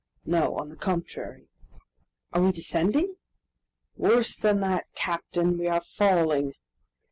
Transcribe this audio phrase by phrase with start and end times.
[0.25, 0.57] "No.
[0.57, 1.45] On the contrary."
[2.33, 3.17] "Are we descending?"
[3.97, 5.59] "Worse than that, captain!
[5.59, 6.55] we are falling!"